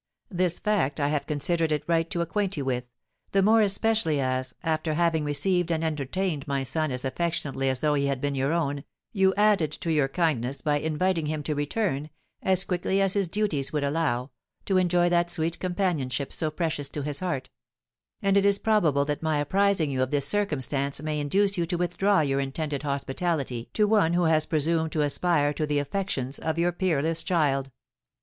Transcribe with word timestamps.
This 0.29 0.57
fact 0.57 0.99
I 0.99 1.09
have 1.09 1.27
considered 1.27 1.71
it 1.71 1.83
right 1.85 2.09
to 2.09 2.21
acquaint 2.21 2.57
you 2.57 2.65
with, 2.65 2.85
the 3.33 3.43
more 3.43 3.61
especially 3.61 4.19
as, 4.19 4.55
after 4.63 4.95
having 4.95 5.23
received 5.23 5.69
and 5.71 5.83
entertained 5.83 6.47
my 6.47 6.63
son 6.63 6.91
as 6.91 7.05
affectionately 7.05 7.69
as 7.69 7.81
though 7.81 7.93
he 7.93 8.07
had 8.07 8.19
been 8.19 8.33
your 8.33 8.51
own, 8.51 8.83
you 9.13 9.31
added 9.37 9.71
to 9.73 9.91
your 9.91 10.07
kindness 10.07 10.59
by 10.61 10.79
inviting 10.79 11.27
him 11.27 11.43
to 11.43 11.53
return, 11.53 12.09
as 12.41 12.63
quickly 12.63 12.99
as 12.99 13.13
his 13.13 13.27
duties 13.27 13.71
would 13.71 13.83
allow, 13.83 14.31
to 14.65 14.77
enjoy 14.77 15.07
that 15.07 15.29
sweet 15.29 15.59
companionship 15.59 16.33
so 16.33 16.49
precious 16.49 16.89
to 16.89 17.03
his 17.03 17.19
heart; 17.19 17.51
and 18.23 18.37
it 18.37 18.43
is 18.43 18.57
probable 18.57 19.05
that 19.05 19.21
my 19.21 19.37
apprising 19.37 19.91
you 19.91 20.01
of 20.01 20.09
this 20.09 20.27
circumstance 20.27 20.99
may 20.99 21.19
induce 21.19 21.59
you 21.59 21.67
to 21.67 21.77
withdraw 21.77 22.21
your 22.21 22.39
intended 22.39 22.81
hospitality 22.81 23.69
to 23.73 23.85
one 23.87 24.13
who 24.13 24.23
has 24.23 24.47
presumed 24.47 24.91
to 24.91 25.01
aspire 25.03 25.53
to 25.53 25.67
the 25.67 25.77
affections 25.77 26.39
of 26.39 26.57
your 26.57 26.71
peerless 26.71 27.21
child. 27.21 27.69